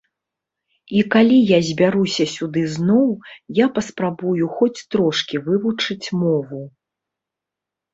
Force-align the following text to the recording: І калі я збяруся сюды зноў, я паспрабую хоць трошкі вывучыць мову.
І 0.99 1.03
калі 1.15 1.37
я 1.49 1.59
збяруся 1.67 2.23
сюды 2.35 2.65
зноў, 2.79 3.07
я 3.63 3.71
паспрабую 3.79 4.45
хоць 4.57 4.75
трошкі 4.97 5.47
вывучыць 5.49 6.05
мову. 6.27 6.69